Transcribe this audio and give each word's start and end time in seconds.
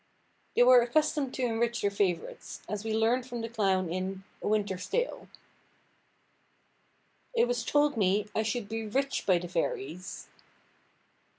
They 0.55 0.63
were 0.63 0.81
accustomed 0.81 1.31
to 1.35 1.43
enrich 1.45 1.81
their 1.81 1.91
favourites, 1.91 2.63
as 2.67 2.83
we 2.83 2.91
learn 2.91 3.21
from 3.21 3.41
the 3.41 3.49
clown 3.49 3.87
in 3.93 4.23
A 4.41 4.47
Winter's 4.47 4.89
Tale— 4.89 5.27
"It 7.35 7.47
was 7.47 7.63
told 7.63 7.95
me 7.97 8.27
I 8.33 8.41
should 8.41 8.67
be 8.67 8.87
rich 8.87 9.27
by 9.27 9.37
the 9.37 9.47
fairies." 9.47 10.27